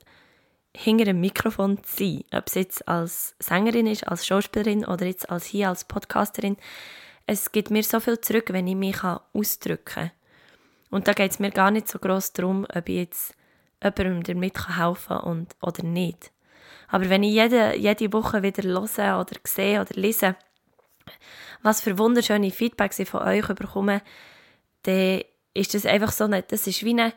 hinter 0.76 1.08
einem 1.08 1.20
Mikrofon 1.20 1.82
zu 1.82 2.04
sein. 2.04 2.24
Ob 2.32 2.46
es 2.46 2.54
jetzt 2.54 2.86
als 2.86 3.34
Sängerin 3.40 3.88
ist, 3.88 4.06
als 4.06 4.24
Schauspielerin 4.24 4.84
oder 4.84 5.06
jetzt 5.06 5.28
als 5.28 5.46
hier 5.46 5.70
als 5.70 5.82
Podcasterin. 5.82 6.56
Es 7.26 7.50
gibt 7.50 7.70
mir 7.70 7.82
so 7.82 7.98
viel 7.98 8.20
zurück, 8.20 8.52
wenn 8.52 8.68
ich 8.68 8.76
mich 8.76 9.02
ausdrücken 9.02 9.84
kann. 9.84 10.10
Und 10.90 11.08
da 11.08 11.14
geht 11.14 11.32
es 11.32 11.40
mir 11.40 11.50
gar 11.50 11.72
nicht 11.72 11.88
so 11.88 11.98
groß 11.98 12.32
darum, 12.34 12.64
ob 12.72 12.88
ich 12.88 12.96
jetzt 12.96 13.34
jemandem 13.82 14.22
damit 14.22 14.68
helfen 14.78 15.08
kann 15.08 15.24
und, 15.24 15.56
oder 15.60 15.82
nicht. 15.82 16.30
Aber 16.90 17.08
wenn 17.08 17.22
ich 17.22 17.34
jede, 17.34 17.76
jede 17.76 18.12
Woche 18.12 18.42
wieder 18.42 18.62
höre 18.62 19.20
oder 19.20 19.36
sehe 19.44 19.80
oder 19.80 19.94
lese, 19.94 20.36
was 21.62 21.80
für 21.80 21.98
wunderschöne 21.98 22.50
Feedbacks 22.50 22.98
ich 22.98 23.08
von 23.08 23.22
euch 23.22 23.46
bekomme, 23.46 24.02
dann 24.82 25.22
ist 25.54 25.74
das 25.74 25.86
einfach 25.86 26.12
so 26.12 26.26
nicht, 26.26 26.52
das 26.52 26.66
ist 26.66 26.84
wie 26.84 26.90
eine, 26.90 27.12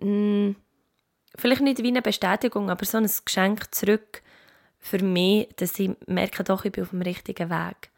mh, 0.00 0.06
hm, 0.06 0.56
vielleicht 1.36 1.62
nicht 1.62 1.82
wie 1.82 1.88
eine 1.88 2.02
Bestätigung, 2.02 2.70
aber 2.70 2.84
so 2.84 2.98
ein 2.98 3.10
Geschenk 3.24 3.74
zurück 3.74 4.22
für 4.78 5.02
mich, 5.02 5.48
dass 5.56 5.78
ich 5.78 5.90
merke, 6.06 6.44
doch, 6.44 6.64
ich 6.64 6.72
bin 6.72 6.84
auf 6.84 6.90
dem 6.90 7.02
richtigen 7.02 7.50
Weg. 7.50 7.90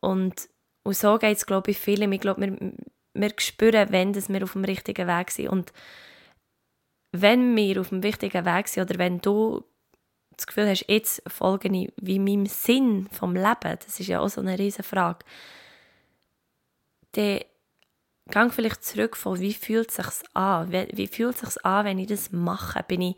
Und, 0.00 0.48
und 0.82 0.96
so 0.96 1.18
geht 1.18 1.36
es, 1.36 1.46
glaube 1.46 1.70
ich, 1.70 1.78
vielen. 1.78 2.12
Ich 2.12 2.20
glaube, 2.20 2.40
wir, 2.40 2.72
wir 3.12 3.32
spüren, 3.38 3.92
wenn 3.92 4.12
dass 4.12 4.28
wir 4.28 4.42
auf 4.42 4.52
dem 4.52 4.64
richtigen 4.64 5.06
Weg 5.06 5.30
sind. 5.30 5.48
Und 5.48 5.72
wenn 7.12 7.54
wir 7.54 7.80
auf 7.80 7.90
dem 7.90 8.00
richtigen 8.00 8.44
Weg 8.44 8.68
sind 8.68 8.90
oder 8.90 8.98
wenn 8.98 9.20
du 9.20 9.64
das 10.36 10.46
Gefühl 10.46 10.68
hast, 10.68 10.86
jetzt 10.88 11.22
folge 11.26 11.68
ich 11.68 11.92
wie 11.96 12.18
meinem 12.18 12.46
Sinn 12.46 13.08
vom 13.12 13.34
Leben, 13.34 13.78
das 13.84 14.00
ist 14.00 14.08
ja 14.08 14.20
auch 14.20 14.28
so 14.28 14.40
eine 14.40 14.58
riesige 14.58 14.82
Frage, 14.82 15.24
dann 17.12 17.40
gang 18.30 18.52
vielleicht 18.52 18.84
zurück 18.84 19.16
von, 19.16 19.38
wie 19.40 19.54
fühlt 19.54 19.90
es 19.90 19.96
sich 19.96 20.28
an? 20.34 20.72
Wie, 20.72 20.88
wie 20.92 21.06
fühlt 21.06 21.42
es 21.42 21.54
sich 21.54 21.64
an, 21.64 21.84
wenn 21.84 21.98
ich 21.98 22.08
das 22.08 22.32
mache? 22.32 22.82
Bin 22.86 23.02
ich, 23.02 23.16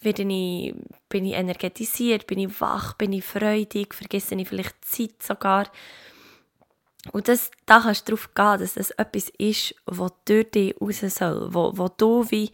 werde 0.00 0.22
ich, 0.22 0.74
bin 1.08 1.24
ich 1.24 1.34
energetisiert? 1.34 2.26
Bin 2.26 2.38
ich 2.38 2.60
wach? 2.60 2.94
Bin 2.94 3.12
ich 3.12 3.24
freudig? 3.24 3.94
Vergesse 3.94 4.34
ich 4.34 4.48
vielleicht 4.48 4.84
Zeit 4.84 5.22
sogar? 5.22 5.66
Und 7.12 7.28
das, 7.28 7.50
da 7.66 7.80
kannst 7.80 8.08
du 8.08 8.12
darauf 8.12 8.34
gehen, 8.34 8.60
dass 8.60 8.74
das 8.74 8.90
etwas 8.92 9.30
ist, 9.38 9.74
was 9.86 10.12
durch 10.24 10.50
dich 10.50 10.80
raus 10.80 11.00
soll, 11.00 11.54
wo, 11.54 11.72
wo 11.76 11.88
du 11.88 12.28
wie 12.30 12.50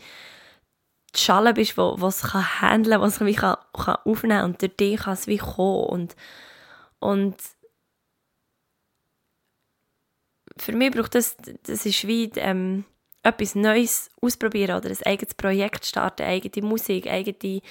die 1.14 1.20
Schale 1.20 1.52
bist, 1.52 1.76
wo, 1.76 1.94
was 1.98 2.22
kann 2.22 2.60
handeln, 2.60 3.00
was 3.00 3.20
wie 3.20 3.34
kann, 3.34 3.56
kann 3.72 3.96
aufnehmen 4.04 4.44
und 4.44 4.62
durch 4.62 4.76
dich 4.76 5.00
kann 5.00 5.14
es 5.14 5.26
wie 5.26 5.38
kommen 5.38 5.84
und, 5.86 6.16
und 7.00 7.36
für 10.56 10.72
mich 10.72 10.92
braucht 10.92 11.14
das, 11.14 11.36
das 11.64 11.86
ist 11.86 12.06
wie 12.06 12.30
ähm, 12.36 12.84
etwas 13.22 13.54
Neues 13.54 14.10
ausprobieren 14.20 14.76
oder 14.76 14.90
ein 14.90 15.02
eigenes 15.04 15.34
Projekt 15.34 15.86
starten, 15.86 16.22
eigene 16.22 16.66
Musik, 16.66 17.06
eigene, 17.06 17.62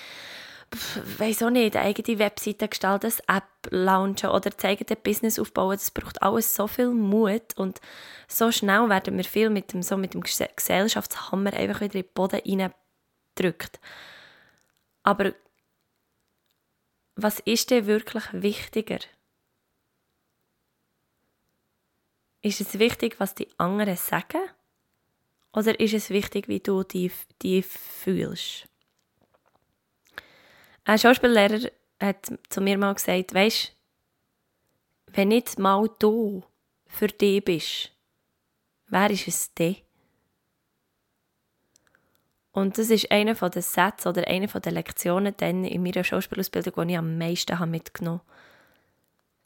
weiß 1.18 1.44
auch 1.44 1.50
nicht, 1.50 1.76
eigene 1.76 2.20
Webseite 2.20 2.68
gestalten, 2.68 3.12
eine 3.28 3.40
App 3.40 3.72
launchen 3.72 4.30
oder 4.30 4.50
das 4.50 4.64
eigene 4.64 4.96
Business 4.96 5.40
aufbauen. 5.40 5.78
Das 5.78 5.92
braucht 5.92 6.22
alles 6.22 6.56
so 6.56 6.68
viel 6.68 6.90
Mut 6.92 7.58
und 7.58 7.82
so 8.28 8.52
schnell 8.52 8.88
werden 8.90 9.18
wir 9.18 9.26
viel 9.26 9.50
mit 9.50 9.74
dem, 9.74 9.84
so 9.84 9.98
mit 9.98 10.14
dem 10.14 10.22
Gesellschaftshammer 10.22 11.54
einfach 11.54 11.82
wieder 11.82 11.96
in 11.96 12.04
den 12.04 12.14
Boden 12.14 12.40
reindrückt. 13.40 13.80
Aber 15.04 15.34
was 17.16 17.40
ist 17.40 17.72
denn 17.72 17.88
wirklich 17.88 18.24
wichtiger? 18.32 19.00
Ist 22.42 22.62
es 22.62 22.80
wichtig, 22.80 23.20
was 23.20 23.36
die 23.36 23.48
anderen 23.58 23.98
sagen? 23.98 24.42
Oder 25.54 25.80
ist 25.80 25.94
es 25.94 26.10
wichtig, 26.10 26.48
wie 26.48 26.60
du 26.60 26.84
dich, 26.84 27.12
dich 27.44 27.66
fühlst? 27.66 28.68
Ein 30.86 30.98
Schauspiellehrer 30.98 31.70
hat 32.00 32.32
zu 32.50 32.62
mir 32.62 32.78
mal 32.78 32.94
gesagt, 32.94 33.34
weisst, 33.34 33.76
wenn 35.08 35.28
nicht 35.28 35.60
mal 35.60 35.90
du 36.00 36.44
für 36.88 37.08
dich 37.08 37.44
bist, 37.44 37.92
wer 38.88 39.12
ist 39.12 39.28
es 39.28 39.54
denn? 39.54 39.76
Und 42.54 42.78
das 42.78 42.90
ist 42.90 43.12
einer 43.12 43.36
von 43.36 43.52
den 43.52 43.62
Sätzen 43.62 44.10
oder 44.10 44.28
einer 44.28 44.50
von 44.50 44.62
den 44.62 44.74
Lektionen 44.74 45.34
dann 45.38 45.64
in 45.64 45.84
meiner 45.84 46.04
Schauspielausbildung, 46.04 46.88
die 46.88 46.94
ich 46.94 46.98
am 46.98 47.18
meisten 47.18 47.70
mitgenommen 47.70 48.20
habe. 48.20 48.32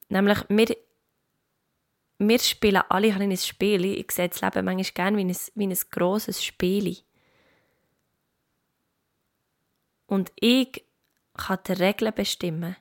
Nämlich, 0.09 0.39
wir 0.49 0.75
wir 2.17 2.39
spielen 2.39 2.83
alle 2.89 3.13
ein 3.13 3.37
Spiel. 3.37 3.85
Ich 3.85 4.11
sehe 4.11 4.29
das 4.29 4.41
Leben 4.41 4.65
manchmal 4.65 4.93
gerne 4.93 5.17
wie 5.17 5.25
ein, 5.25 5.37
wie 5.55 5.67
ein 5.67 5.77
grosses 5.91 6.43
Spiel. 6.43 6.97
Und 10.07 10.31
ich 10.35 10.85
kann 11.33 11.59
die 11.67 11.73
Regeln 11.73 12.13
bestimmen. 12.13 12.75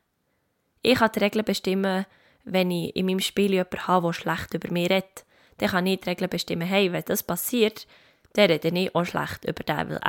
Ich 0.82 0.98
kann 0.98 1.10
die 1.14 1.18
Regeln 1.18 1.44
bestimmen, 1.44 2.06
wenn 2.44 2.70
ich 2.70 2.94
in 2.94 3.06
meinem 3.06 3.20
Spiel 3.20 3.52
jemanden 3.52 3.86
habe, 3.88 4.08
der 4.08 4.12
schlecht 4.12 4.54
über 4.54 4.70
mich 4.70 4.90
redet. 4.90 5.24
Dann 5.58 5.70
kann 5.70 5.86
ich 5.86 6.00
die 6.00 6.08
Regeln 6.10 6.30
bestimmen, 6.30 6.68
hey, 6.68 6.92
wenn 6.92 7.04
das 7.04 7.22
passiert, 7.22 7.86
dann 8.34 8.50
rede 8.50 8.68
ich 8.68 8.94
auch 8.94 9.04
schlecht 9.04 9.44
über 9.44 9.62
den, 9.62 9.90
weil 9.90 10.00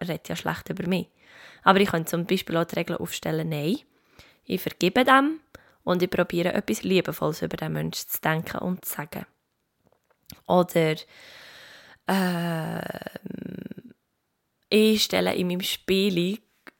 er 0.00 0.08
redet 0.08 0.28
ja 0.28 0.36
schlecht 0.36 0.70
über 0.70 0.86
mich. 0.86 1.08
Aber 1.62 1.80
ich 1.80 1.90
kann 1.90 2.06
zum 2.06 2.26
Beispiel 2.26 2.56
auch 2.56 2.64
die 2.64 2.76
Regeln 2.76 2.98
aufstellen, 2.98 3.48
nein, 3.48 3.78
ich 4.44 4.60
vergebe 4.60 5.04
dem 5.04 5.40
und 5.84 6.02
ich 6.02 6.10
probiere 6.10 6.54
etwas 6.54 6.82
Liebevolles 6.82 7.42
über 7.42 7.56
den 7.56 7.72
Menschen 7.72 8.08
zu 8.08 8.20
denken 8.20 8.58
und 8.58 8.84
zu 8.84 8.94
sagen. 8.94 9.26
Oder 10.46 10.96
äh, 12.06 13.18
ich 14.68 15.04
stelle 15.04 15.34
in 15.34 15.48
meinem 15.48 15.60
Spiel 15.60 16.38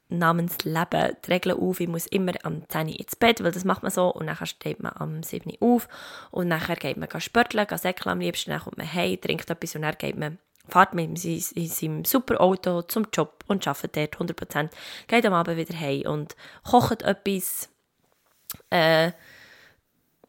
namens 0.09 0.65
Leben 0.65 1.17
die 1.25 1.33
Regeln 1.33 1.59
auf, 1.59 1.81
ich 1.81 1.89
muss 1.89 2.07
immer 2.07 2.33
am 2.43 2.69
10 2.69 2.89
Uhr 2.89 2.99
ins 2.99 3.17
Bett, 3.17 3.43
weil 3.43 3.53
das 3.53 3.65
macht 3.65 3.83
man 3.83 3.91
so 3.91 4.09
und 4.13 4.27
dann 4.27 4.47
steht 4.47 4.83
man 4.83 4.93
am 4.97 5.23
7 5.23 5.51
Uhr 5.61 5.77
auf 5.77 5.89
und 6.31 6.49
nachher 6.49 6.77
geht 6.77 6.97
man 6.97 7.09
sporteln, 7.21 7.67
geht 7.67 7.79
säckeln 7.79 8.13
am 8.13 8.21
liebsten, 8.21 8.51
dann 8.51 8.61
kommt 8.61 8.79
man 8.79 8.93
heim, 8.93 9.21
trinkt 9.21 9.51
etwas 9.51 9.75
und 9.75 9.83
dann 9.83 9.97
geht 9.99 10.17
man 10.17 10.39
fährt 10.69 10.95
mit 10.95 11.25
in 11.25 11.69
seinem 11.69 12.05
super 12.05 12.41
Auto 12.41 12.83
zum 12.83 13.07
Job 13.13 13.45
und 13.49 13.67
arbeitet 13.67 14.15
dort 14.19 14.31
100%, 14.31 14.71
geht 15.09 15.27
am 15.27 15.35
Abend 15.35 15.57
wieder 15.57 15.79
heim 15.79 16.03
und 16.07 16.37
kocht 16.69 17.03
etwas, 17.03 17.69
äh, 18.71 19.13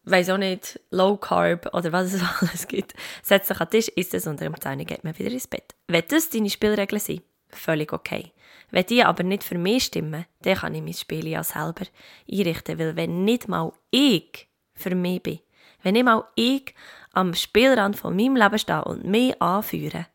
weiß 0.06 0.32
auch 0.32 0.38
nicht, 0.38 0.80
Low 0.90 1.18
Carb 1.18 1.74
oder 1.74 1.92
was 1.92 2.13
es 2.13 2.22
alles 2.42 2.68
gibt, 2.68 2.94
setzt 3.22 3.48
sich 3.48 3.60
an 3.60 3.68
den 3.68 3.80
Tisch, 3.80 3.88
isst 3.90 4.13
es 4.13 4.28
und 4.28 4.42
um 4.42 4.60
10 4.60 4.80
Uhr 4.80 4.86
geht 4.86 5.04
man 5.04 5.18
wieder 5.18 5.32
ins 5.32 5.48
Bett. 5.48 5.75
Wenn 5.88 6.04
das 6.08 6.30
deine 6.30 6.50
Spielregeln 6.50 7.00
sind, 7.00 7.24
völlig 7.50 7.94
okay. 7.94 8.32
Wenn 8.72 8.86
die 8.88 9.04
aber 9.04 9.24
nicht 9.24 9.44
für 9.44 9.58
mich 9.58 9.86
stimmen, 9.86 10.25
dann 10.42 10.58
kann 10.58 10.74
ich 10.74 10.82
mein 10.82 10.94
Spiel 10.94 11.28
ja 11.28 11.44
selber 11.44 11.86
einrichten, 12.30 12.80
weil 12.80 12.96
wenn 12.96 13.24
nicht 13.24 13.48
mal 13.48 13.72
ich 13.92 14.48
für 14.74 14.96
mich 14.96 15.22
bin, 15.22 15.40
wenn 15.84 15.94
nicht 15.94 16.06
mal 16.06 16.24
ich 16.36 16.74
am 17.12 17.36
Spielrand 17.36 17.96
von 17.96 18.16
meinem 18.16 18.36
Leben 18.36 18.58
stehe 18.58 18.84
und 18.84 19.06
mich 19.06 19.40
anführe, 19.40 20.08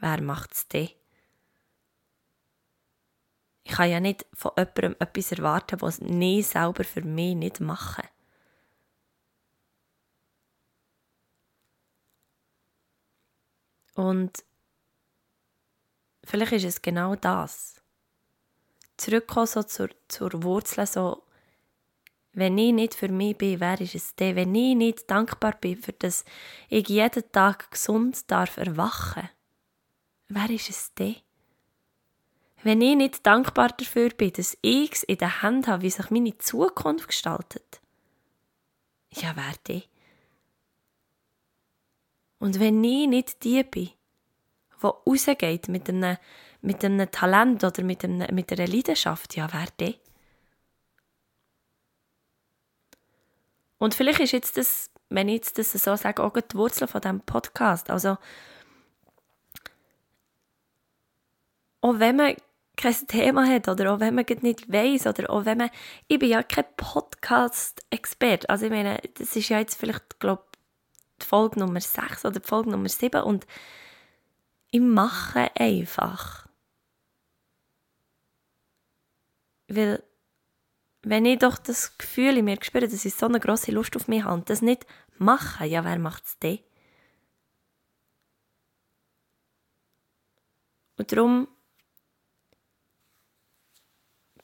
wer 0.00 0.22
macht 0.22 0.52
es 0.52 0.68
denn? 0.68 0.90
Ich 3.62 3.72
kann 3.72 3.90
ja 3.90 4.00
nicht 4.00 4.26
von 4.32 4.52
jemandem 4.56 4.96
etwas 4.98 5.32
erwarten, 5.32 5.80
was 5.80 6.00
nie 6.00 6.42
selber 6.42 6.84
für 6.84 7.02
mich 7.02 7.36
nicht 7.36 7.60
machen. 7.60 8.04
Und 13.94 14.44
vielleicht 16.24 16.52
ist 16.52 16.64
es 16.64 16.82
genau 16.82 17.16
das. 17.16 17.82
Zurückkommen 18.96 19.46
so 19.46 19.62
zur, 19.62 19.90
zur 20.08 20.42
Wurzel, 20.42 20.86
so, 20.86 21.22
wenn 22.32 22.56
ich 22.58 22.72
nicht 22.72 22.94
für 22.94 23.08
mich 23.08 23.36
bin, 23.36 23.60
wer 23.60 23.80
ist 23.80 23.94
es 23.94 24.14
denn? 24.14 24.36
Wenn 24.36 24.54
ich 24.54 24.76
nicht 24.76 25.10
dankbar 25.10 25.56
bin, 25.60 25.76
für 25.76 25.92
das 25.92 26.24
ich 26.68 26.88
jeden 26.88 27.32
Tag 27.32 27.70
gesund 27.70 28.30
darf 28.30 28.56
erwachen, 28.56 29.28
wer 30.30 30.50
ist 30.50 30.70
es 30.70 30.94
denn? 30.94 31.16
wenn 32.62 32.80
ich 32.80 32.96
nicht 32.96 33.26
dankbar 33.26 33.68
dafür 33.68 34.10
bin, 34.10 34.32
dass 34.32 34.56
ich 34.62 34.92
es 34.92 35.02
in 35.04 35.18
der 35.18 35.42
Hand 35.42 35.66
habe, 35.66 35.82
wie 35.82 35.90
sich 35.90 36.10
meine 36.10 36.36
Zukunft 36.38 37.08
gestaltet, 37.08 37.80
ja, 39.12 39.32
wer 39.34 39.54
denn? 39.66 39.82
Und 42.38 42.60
wenn 42.60 42.82
ich 42.84 43.08
nicht 43.08 43.44
die 43.44 43.62
bin, 43.64 43.90
die 44.82 44.86
rausgeht 44.86 45.68
mit 45.68 45.88
einem, 45.88 46.16
mit 46.62 46.84
einem 46.84 47.10
Talent 47.10 47.64
oder 47.64 47.82
mit, 47.82 48.04
einem, 48.04 48.34
mit 48.34 48.52
einer 48.52 48.66
Leidenschaft, 48.66 49.36
ja, 49.36 49.48
wer 49.52 49.66
denn? 49.78 49.94
Und 53.78 53.94
vielleicht 53.94 54.20
ist 54.20 54.32
jetzt 54.32 54.56
das, 54.58 54.90
wenn 55.08 55.28
ich 55.28 55.36
jetzt 55.36 55.58
das 55.58 55.72
so 55.72 55.96
sage, 55.96 56.22
auch 56.22 56.34
die 56.34 56.56
Wurzel 56.56 56.86
von 56.86 57.00
diesem 57.00 57.20
Podcast. 57.20 57.90
Also, 57.90 58.18
auch 61.80 61.98
wenn 61.98 62.16
man 62.16 62.34
kein 62.76 63.06
Thema 63.06 63.46
hat 63.46 63.68
oder 63.68 63.92
auch 63.92 64.00
wenn 64.00 64.14
man 64.14 64.24
nicht 64.40 64.72
weiß 64.72 65.06
oder 65.06 65.30
auch 65.30 65.44
wenn 65.44 65.58
man, 65.58 65.70
ich 66.08 66.18
bin 66.18 66.30
ja 66.30 66.42
kein 66.42 66.64
Podcast-Expert, 66.76 68.48
also 68.48 68.66
ich 68.66 68.70
meine, 68.70 69.00
das 69.14 69.36
ist 69.36 69.48
ja 69.48 69.58
jetzt 69.58 69.74
vielleicht, 69.74 70.18
glaube 70.18 70.44
die 71.20 71.26
Folge 71.26 71.60
Nummer 71.60 71.80
6 71.80 72.24
oder 72.24 72.40
die 72.40 72.46
Folge 72.46 72.70
Nummer 72.70 72.88
7 72.88 73.22
und 73.22 73.46
ich 74.70 74.80
mache 74.80 75.50
einfach. 75.56 76.46
Weil, 79.68 80.02
wenn 81.02 81.26
ich 81.26 81.38
doch 81.38 81.58
das 81.58 81.96
Gefühl 81.98 82.38
in 82.38 82.44
mir 82.44 82.58
spüre, 82.62 82.88
dass 82.88 83.04
ich 83.04 83.14
so 83.14 83.26
eine 83.26 83.40
grosse 83.40 83.72
Lust 83.72 83.96
auf 83.96 84.08
mich 84.08 84.24
habe 84.24 84.42
das 84.46 84.62
nicht 84.62 84.86
mache, 85.18 85.66
ja, 85.66 85.84
wer 85.84 85.98
macht 85.98 86.24
es 86.24 86.38
denn? 86.38 86.60
Und 90.96 91.12
darum 91.12 91.48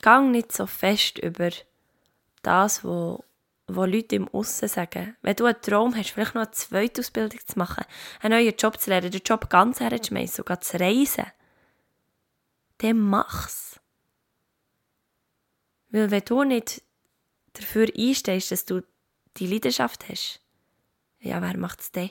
gang 0.07 0.31
nicht 0.31 0.53
so 0.53 0.67
fest 0.69 1.19
über 1.19 1.51
das, 2.43 2.85
was 2.85 3.25
wo 3.69 3.85
Leute 3.85 4.15
im 4.15 4.29
Aussen 4.29 4.69
sagen, 4.69 5.17
wenn 5.23 5.35
du 5.35 5.47
einen 5.47 5.61
Traum 5.61 5.97
hast, 5.97 6.11
vielleicht 6.11 6.37
noch 6.37 6.43
eine 6.43 6.53
zweite 6.53 7.01
Ausbildung 7.01 7.41
zu 7.45 7.59
machen, 7.59 7.85
einen 8.21 8.39
neuen 8.39 8.55
Job 8.57 8.79
zu 8.79 8.91
lernen, 8.91 9.11
den 9.11 9.23
Job 9.25 9.51
ganz 9.51 9.81
herzuschmeißen, 9.81 10.37
sogar 10.37 10.61
zu 10.61 10.79
reisen, 10.79 11.27
dann 12.79 13.01
mach's. 13.01 13.81
Weil 15.89 16.13
wenn 16.13 16.25
du 16.25 16.45
nicht 16.45 16.83
dafür 17.55 17.89
einstehst, 17.99 18.53
dass 18.53 18.65
du 18.65 18.85
die 19.39 19.49
Leidenschaft 19.49 20.09
hast, 20.09 20.41
ja, 21.19 21.43
wer 21.43 21.57
macht's 21.57 21.91
denn? 21.91 22.11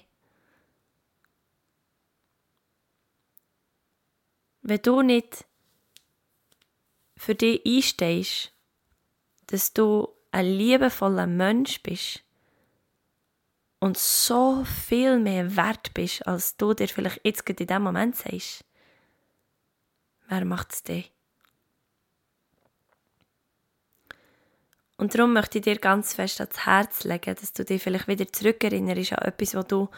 Wenn 4.64 4.82
du 4.82 5.02
nicht 5.02 5.46
für 7.17 7.36
dich 7.36 7.65
einstehst, 7.65 8.51
dass 9.48 9.74
du 9.74 10.10
ein 10.31 10.45
liebevoller 10.45 11.27
Mensch 11.27 11.81
bist 11.81 12.24
und 13.79 13.98
so 13.98 14.65
viel 14.65 15.19
mehr 15.19 15.55
wert 15.55 15.93
bist, 15.93 16.25
als 16.27 16.57
du 16.57 16.74
dir 16.74 16.88
vielleicht 16.88 17.22
jetzt 17.24 17.48
in 17.50 17.55
diesem 17.55 17.84
Moment 17.84 18.15
sagst, 18.15 18.65
wer 20.27 20.43
macht 20.43 20.74
es 20.74 20.84
dir? 20.84 21.03
Und 24.98 25.13
darum 25.13 25.34
möchte 25.34 25.57
ich 25.57 25.63
dir 25.63 25.77
ganz 25.77 26.13
fest 26.13 26.39
ans 26.39 26.65
Herz 26.65 27.03
legen, 27.03 27.36
dass 27.36 27.53
du 27.53 27.65
dich 27.65 27.84
vielleicht 27.84 28.07
wieder 28.07 28.31
zurückerinnerst 28.31 29.13
an 29.13 29.27
etwas, 29.27 29.53
was 29.53 29.67
du 29.67 29.89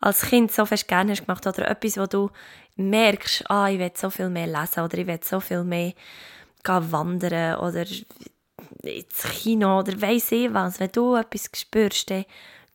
als 0.00 0.22
Kind 0.22 0.50
so 0.50 0.64
fest 0.64 0.88
gerne 0.88 1.12
hast 1.12 1.26
gemacht 1.26 1.46
oder 1.46 1.68
etwas, 1.68 1.98
wo 1.98 2.06
du 2.06 2.30
merkst, 2.76 3.50
ah, 3.50 3.68
ich 3.68 3.78
will 3.78 3.92
so 3.94 4.08
viel 4.08 4.30
mehr 4.30 4.46
lesen 4.46 4.80
oder 4.80 4.96
ich 4.96 5.06
will 5.06 5.20
so 5.22 5.40
viel 5.40 5.62
mehr 5.62 5.92
wandern 6.64 7.58
oder 7.60 7.84
ins 8.82 9.22
Kino 9.22 9.80
oder 9.80 10.00
weiss 10.00 10.32
ich 10.32 10.52
was. 10.52 10.80
Wenn 10.80 10.92
du 10.92 11.16
etwas 11.16 11.50
spürst, 11.54 12.10
dann 12.10 12.24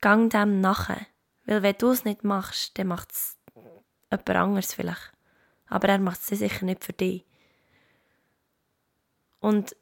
gang 0.01 0.31
dem 0.31 0.61
nachher. 0.61 1.05
Weil 1.45 1.61
wenn 1.63 1.75
du 1.77 1.91
es 1.91 2.05
nicht 2.05 2.23
machst, 2.23 2.77
dann 2.77 2.87
macht 2.87 3.11
es 3.11 3.37
jemand 4.11 4.29
anderes 4.29 4.73
vielleicht. 4.73 5.11
Aber 5.67 5.89
er 5.89 5.99
macht 5.99 6.19
es 6.19 6.39
sicher 6.39 6.65
nicht 6.65 6.83
für 6.83 6.93
dich. 6.93 7.25
Und 9.39 9.75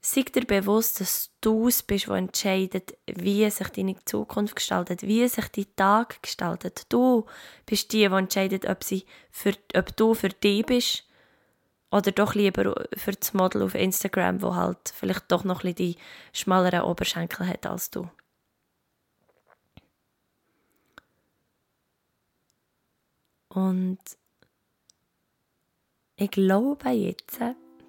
sei 0.00 0.22
dir 0.22 0.46
bewusst, 0.46 1.00
dass 1.00 1.30
du 1.40 1.68
es 1.68 1.82
bist, 1.82 2.08
der 2.08 2.16
entscheidet, 2.16 2.96
wie 3.06 3.48
sich 3.50 3.68
deine 3.68 3.96
Zukunft 4.04 4.56
gestaltet, 4.56 5.02
wie 5.02 5.26
sich 5.28 5.48
dein 5.48 5.76
Tag 5.76 6.22
gestaltet. 6.22 6.84
Du 6.88 7.26
bist 7.66 7.92
die, 7.92 8.08
die 8.08 8.14
entscheidet, 8.14 8.66
ob, 8.66 8.84
sie 8.84 9.04
für, 9.30 9.54
ob 9.74 9.96
du 9.96 10.14
für 10.14 10.30
dich 10.30 10.64
bist 10.64 11.09
oder 11.90 12.12
doch 12.12 12.34
lieber 12.34 12.86
für 12.96 13.12
das 13.12 13.34
Model 13.34 13.62
auf 13.62 13.74
Instagram, 13.74 14.42
wo 14.42 14.54
halt 14.54 14.78
vielleicht 14.94 15.30
doch 15.30 15.44
noch 15.44 15.64
ein 15.64 15.74
die 15.74 15.96
schmaleren 16.32 16.82
Oberschenkel 16.82 17.46
hat 17.46 17.66
als 17.66 17.90
du. 17.90 18.08
Und 23.48 23.98
ich 26.16 26.30
glaube 26.30 26.90
jetzt, 26.90 27.40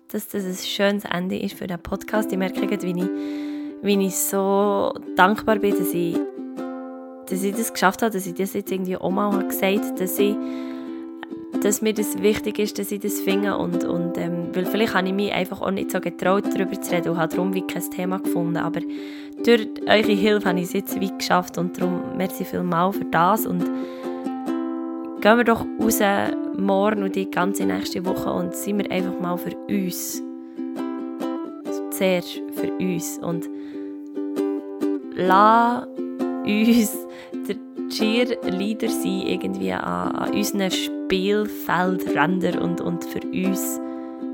dass 0.08 0.28
das 0.30 0.46
ein 0.46 0.56
schönes 0.56 1.06
Ende 1.06 1.38
ist 1.38 1.58
für 1.58 1.68
den 1.68 1.82
Podcast. 1.82 2.32
Ich 2.32 2.38
merke, 2.38 2.62
wie 2.62 3.00
ich, 3.00 3.10
wie 3.84 4.08
ich 4.08 4.18
so 4.18 4.94
dankbar 5.16 5.60
bin, 5.60 5.78
dass 5.78 5.94
ich, 5.94 6.18
dass 7.28 7.44
ich 7.44 7.54
das 7.54 7.72
geschafft 7.72 8.02
habe, 8.02 8.12
dass 8.12 8.26
ich 8.26 8.34
das 8.34 8.54
jetzt 8.54 8.72
irgendwie 8.72 8.98
auch 8.98 9.12
mal 9.12 9.48
gesagt 9.48 9.86
habe, 9.86 10.00
dass, 10.00 10.18
ich, 10.18 10.36
dass 11.64 11.82
mir 11.82 11.94
das 11.94 12.22
wichtig 12.22 12.60
ist, 12.60 12.80
dass 12.80 12.92
ich 12.92 13.00
das 13.00 13.22
finde. 13.22 13.58
Und, 13.58 13.84
und, 13.84 14.18
ähm, 14.18 14.50
weil 14.54 14.66
vielleicht 14.66 14.94
habe 14.94 15.08
ich 15.08 15.14
mich 15.14 15.32
einfach 15.32 15.62
auch 15.62 15.72
nicht 15.72 15.92
so 15.92 16.00
getraut, 16.00 16.44
darüber 16.54 16.80
zu 16.82 16.92
reden 16.92 17.10
und 17.10 17.18
habe 17.18 17.34
darum 17.34 17.54
wie 17.54 17.62
kein 17.62 17.90
Thema 17.90 18.20
gefunden. 18.20 18.58
Aber 18.58 18.82
durch 19.44 19.68
eure 19.88 20.12
Hilfe 20.12 20.50
habe 20.50 20.60
ich 20.60 20.66
es 20.66 20.74
jetzt 20.74 21.00
wie 21.00 21.12
geschafft 21.12 21.58
und 21.58 21.80
darum 21.80 22.18
merci 22.18 22.44
vielmals 22.46 22.98
für 22.98 23.06
das. 23.06 23.46
Und 23.46 23.64
gehen 25.22 25.38
wir 25.38 25.44
doch 25.44 25.66
raus 25.80 26.00
morgen 26.58 27.04
und 27.04 27.16
die 27.16 27.30
ganze 27.30 27.66
nächste 27.66 28.04
Woche 28.06 28.32
und 28.32 28.56
sind 28.56 28.80
wir 28.80 28.92
einfach 28.92 29.20
mal 29.20 29.38
für 29.38 29.56
uns. 29.70 30.22
Zuerst 31.92 32.42
für 32.54 32.72
uns. 32.80 33.20
Und 33.20 33.48
lass 35.16 35.86
uns 36.44 36.98
der 37.48 37.56
Cheerleader 37.90 38.90
sein, 38.90 39.22
irgendwie 39.28 39.72
an, 39.74 40.16
an 40.16 40.34
unseren 40.34 40.72
Spielfeldrändern 41.12 42.60
und, 42.60 42.80
und 42.80 43.04
für 43.04 43.20
uns 43.28 43.82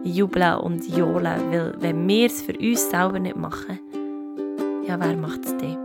jubeln 0.03 0.59
und 0.59 0.87
johlen. 0.87 1.51
Weil 1.51 1.73
wenn 1.79 2.07
wir 2.07 2.27
es 2.27 2.43
für 2.43 2.55
uns 2.55 2.91
selber 2.91 3.17
nicht 3.17 3.35
machen, 3.35 3.79
ja, 4.87 4.99
wer 4.99 5.17
macht 5.17 5.43
es 5.43 5.57
denn? 5.57 5.75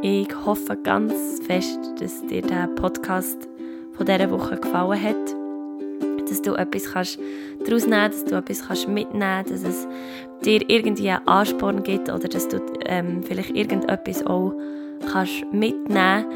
Ich 0.00 0.28
hoffe 0.46 0.76
ganz 0.76 1.12
fest, 1.44 1.80
dass 1.98 2.24
dir 2.28 2.42
der 2.42 2.68
Podcast 2.76 3.48
von 3.94 4.06
dieser 4.06 4.30
Woche 4.30 4.58
gefallen 4.58 5.02
hat. 5.02 5.34
Dass 6.28 6.40
du 6.40 6.54
etwas 6.54 6.92
kannst 6.92 7.18
daraus 7.66 7.84
nehmen 7.84 8.12
dass 8.12 8.24
du 8.24 8.36
etwas 8.36 8.68
kannst 8.68 8.86
mitnehmen 8.86 9.44
dass 9.48 9.64
es 9.64 9.88
dir 10.44 10.60
irgendwie 10.70 11.10
Ansporn 11.10 11.82
gibt 11.82 12.08
oder 12.10 12.28
dass 12.28 12.46
du 12.46 12.60
ähm, 12.84 13.24
vielleicht 13.24 13.56
irgendetwas 13.56 14.24
auch 14.24 14.52
kannst 15.00 15.44
mitnehmen. 15.52 16.26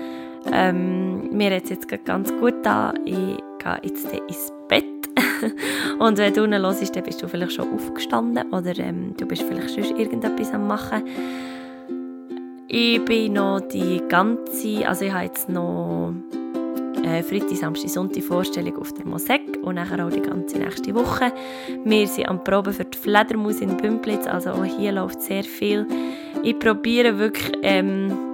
Ähm, 0.51 1.37
mir 1.37 1.55
hat 1.55 1.65
es 1.65 1.71
jetzt 1.71 2.05
ganz 2.05 2.33
gut 2.41 2.55
da. 2.63 2.93
Ich 3.05 3.15
gehe 3.15 3.81
jetzt 3.83 4.07
ins 4.13 4.53
Bett. 4.69 4.85
Und 5.99 6.19
wenn 6.19 6.35
du 6.35 6.45
ihn 6.45 6.55
hörst, 6.55 6.97
dann 6.97 7.05
bist 7.05 7.23
du 7.23 7.29
vielleicht 7.29 7.53
schon 7.53 7.73
aufgestanden 7.73 8.53
oder 8.53 8.77
ähm, 8.79 9.15
du 9.17 9.27
bist 9.27 9.43
vielleicht 9.43 9.71
schon 9.71 9.97
irgendetwas 9.97 10.53
am 10.53 10.67
machen. 10.67 11.03
Ich 12.69 13.05
bin 13.05 13.35
noch 13.35 13.61
die 13.61 14.01
ganze, 14.09 14.89
also 14.89 15.05
ich 15.05 15.13
habe 15.13 15.25
jetzt 15.25 15.49
noch 15.49 16.15
äh, 17.05 17.23
Freitag, 17.23 17.57
Samstag, 17.57 17.91
Sonntag 17.91 18.23
Vorstellung 18.23 18.79
auf 18.79 18.93
der 18.95 19.07
Mosek 19.07 19.59
und 19.63 19.75
nachher 19.75 20.05
auch 20.05 20.11
die 20.11 20.23
ganze 20.23 20.59
nächste 20.59 20.95
Woche. 20.95 21.33
Wir 21.85 22.07
sind 22.07 22.29
am 22.29 22.43
Proben 22.43 22.73
für 22.73 22.85
die 22.85 22.97
Fledermaus 22.97 23.61
in 23.61 23.77
Bümplitz, 23.77 24.27
also 24.27 24.51
auch 24.51 24.65
hier 24.65 24.93
läuft 24.93 25.21
sehr 25.21 25.45
viel. 25.45 25.87
Ich 26.43 26.59
probiere 26.59 27.19
wirklich 27.19 27.53
ähm, 27.63 28.32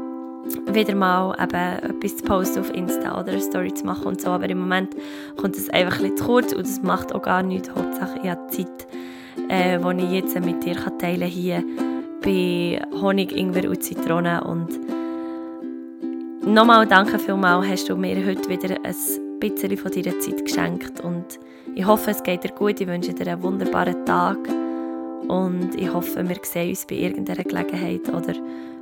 wieder 0.74 0.94
mal 0.94 1.34
eben 1.42 1.96
etwas 1.96 2.16
zu 2.16 2.24
posten 2.24 2.61
auf 2.61 2.74
Insta 2.74 3.20
oder 3.20 3.32
eine 3.32 3.40
Story 3.40 3.72
zu 3.72 3.84
machen 3.87 4.06
und 4.06 4.20
so, 4.20 4.30
aber 4.30 4.48
im 4.48 4.58
Moment 4.58 4.94
kommt 5.37 5.56
es 5.56 5.68
einfach 5.70 5.96
ein 5.96 6.02
bisschen 6.02 6.16
zu 6.16 6.24
kurz 6.24 6.52
und 6.52 6.66
es 6.66 6.82
macht 6.82 7.14
auch 7.14 7.22
gar 7.22 7.42
nichts. 7.42 7.70
Hauptsache 7.70 8.20
ich 8.22 8.30
habe 8.30 8.46
Zeit, 8.48 8.87
äh, 9.48 9.78
die 9.78 10.04
ich 10.04 10.12
jetzt 10.12 10.40
mit 10.40 10.64
dir 10.64 10.76
teilen 10.98 11.20
kann 11.20 11.28
hier 11.28 11.64
bei 12.22 12.80
Honig, 13.00 13.32
Ingwer 13.32 13.68
und 13.68 13.82
Zitrone. 13.82 14.42
Und 14.44 14.68
nochmal 16.44 16.87
danke 16.87 17.18
vielmals, 17.18 17.66
hast 17.68 17.88
du 17.88 17.96
mir 17.96 18.24
heute 18.26 18.48
wieder 18.48 18.76
ein 18.82 18.94
bisschen 19.40 19.76
von 19.76 19.90
deiner 19.90 20.18
Zeit 20.20 20.44
geschenkt. 20.44 21.00
Und 21.00 21.38
ich 21.74 21.87
hoffe, 21.87 22.11
es 22.11 22.22
geht 22.22 22.44
dir 22.44 22.50
gut. 22.50 22.80
Ich 22.80 22.87
wünsche 22.87 23.14
dir 23.14 23.32
einen 23.32 23.42
wunderbaren 23.42 24.04
Tag. 24.04 24.38
Und 25.28 25.74
ich 25.76 25.92
hoffe, 25.92 26.26
wir 26.28 26.37
sehen 26.42 26.70
uns 26.70 26.87
bei 26.87 26.96
irgendeiner 26.96 27.44
Gelegenheit 27.44 28.08
oder 28.08 28.34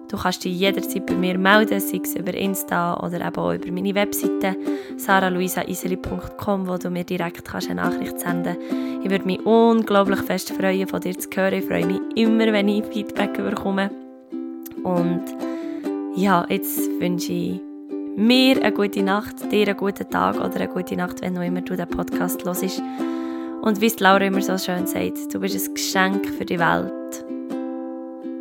Du 0.09 0.17
kannst 0.17 0.45
dich 0.45 0.59
jederzeit 0.59 1.05
bei 1.07 1.15
mir 1.15 1.37
melden, 1.37 1.81
sei 1.81 2.01
es 2.03 2.15
über 2.15 2.33
Insta 2.33 2.95
oder 3.05 3.27
eben 3.27 3.37
auch 3.37 3.55
über 3.55 3.73
meine 3.73 3.95
Webseite 3.95 4.57
saraluisaiseli.com, 4.97 6.69
wo 6.69 6.77
du 6.77 6.91
mir 6.91 7.05
direkt 7.05 7.45
kannst 7.45 7.71
eine 7.71 7.83
Nachricht 7.83 8.21
senden 8.21 8.57
kannst. 8.57 9.05
Ich 9.05 9.11
würde 9.11 9.25
mich 9.25 9.45
unglaublich 9.45 10.21
fest 10.21 10.53
freuen, 10.53 10.87
von 10.87 11.01
dir 11.01 11.19
zu 11.19 11.29
hören. 11.35 11.55
Ich 11.55 11.65
freue 11.65 11.87
mich 11.87 12.01
immer, 12.15 12.53
wenn 12.53 12.69
ich 12.69 12.85
Feedback 12.87 13.35
bekomme. 13.35 13.91
Und 14.85 15.25
ja, 16.15 16.47
jetzt 16.49 16.89
wünsche 17.01 17.33
ich 17.33 17.61
mir 18.17 18.63
eine 18.63 18.73
gute 18.73 19.03
Nacht, 19.03 19.53
dir 19.53 19.69
einen 19.69 19.77
guten 19.77 20.09
Tag 20.09 20.37
oder 20.37 20.57
eine 20.57 20.69
gute 20.69 20.97
Nacht, 20.97 21.21
wenn 21.23 21.35
du 21.35 21.45
immer 21.45 21.61
du 21.61 21.77
den 21.77 21.89
Podcast 21.89 22.45
hörst. 22.45 22.83
Und 23.63 23.81
wie 23.81 23.87
es 23.87 23.99
Laura 24.01 24.25
immer 24.25 24.41
so 24.41 24.57
schön 24.57 24.87
sagt, 24.87 25.35
du 25.35 25.41
bist 25.41 25.69
ein 25.69 25.75
Geschenk 25.75 26.27
für 26.27 26.45
die 26.45 26.59
Welt. 26.59 26.96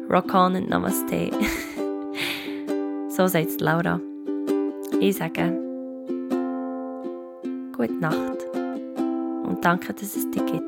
Rock 0.10 0.34
on 0.34 0.56
und 0.56 0.70
Namaste. 0.70 1.32
so 3.10 3.28
sagt 3.28 3.62
Laura. 3.62 4.00
Ich 5.00 5.18
sage 5.18 5.60
gute 7.76 7.94
Nacht 7.94 8.46
und 9.44 9.58
danke, 9.62 9.94
dass 9.94 10.16
es 10.16 10.30
dich 10.32 10.46
gibt. 10.46 10.65